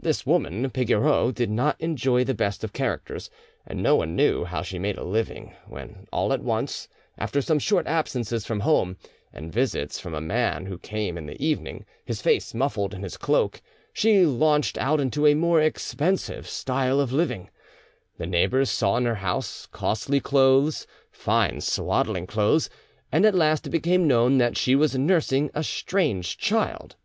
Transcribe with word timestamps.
This 0.00 0.24
woman 0.24 0.70
Pigoreau 0.70 1.30
did 1.30 1.50
not 1.50 1.78
enjoy 1.78 2.24
the 2.24 2.32
best 2.32 2.64
of 2.64 2.72
characters, 2.72 3.28
and 3.66 3.82
no 3.82 3.96
one 3.96 4.16
knew 4.16 4.44
how 4.46 4.62
she 4.62 4.78
made 4.78 4.96
a 4.96 5.04
living, 5.04 5.52
when 5.66 6.06
all 6.10 6.32
at 6.32 6.40
once, 6.40 6.88
after 7.18 7.42
some 7.42 7.58
short 7.58 7.86
absences 7.86 8.46
from 8.46 8.60
home 8.60 8.96
and 9.30 9.52
visit 9.52 9.92
from 9.92 10.14
a 10.14 10.22
man 10.22 10.64
who 10.64 10.78
came 10.78 11.18
in 11.18 11.26
the 11.26 11.36
evening, 11.38 11.84
his 12.02 12.22
face 12.22 12.54
muffled 12.54 12.94
in 12.94 13.02
his 13.02 13.18
cloak, 13.18 13.60
she 13.92 14.24
launched 14.24 14.78
out 14.78 15.00
into 15.00 15.26
a 15.26 15.34
more 15.34 15.60
expensive 15.60 16.48
style 16.48 16.98
of 16.98 17.12
living; 17.12 17.50
the 18.16 18.24
neighbours 18.26 18.70
saw 18.70 18.96
in 18.96 19.04
her 19.04 19.16
house 19.16 19.66
costly 19.70 20.18
clothes, 20.18 20.86
fine 21.12 21.60
swaddling 21.60 22.26
clothes, 22.26 22.70
and 23.12 23.26
at 23.26 23.34
last 23.34 23.66
it 23.66 23.70
became 23.70 24.08
known 24.08 24.38
that 24.38 24.56
she 24.56 24.74
was 24.74 24.96
nursing 24.96 25.50
a 25.52 25.62
strange 25.62 26.38
child. 26.38 26.96